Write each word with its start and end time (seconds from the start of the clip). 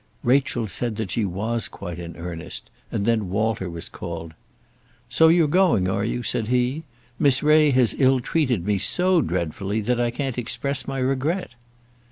Rachel 0.23 0.65
said 0.65 0.95
that 0.95 1.11
she 1.11 1.25
was 1.25 1.67
quite 1.67 1.99
in 1.99 2.17
earnest, 2.17 2.71
and 2.91 3.05
then 3.05 3.29
Walter 3.29 3.69
was 3.69 3.87
called. 3.87 4.33
"So 5.09 5.27
you're 5.27 5.47
going, 5.47 5.87
are 5.87 6.03
you?" 6.03 6.23
said 6.23 6.47
he. 6.47 6.85
"Miss 7.19 7.43
Ray 7.43 7.69
has 7.69 7.93
ill 7.99 8.19
treated 8.19 8.65
me 8.65 8.79
so 8.79 9.21
dreadfully 9.21 9.79
that 9.81 9.99
I 9.99 10.09
can't 10.09 10.39
express 10.39 10.87
my 10.87 10.97
regret." 10.97 11.53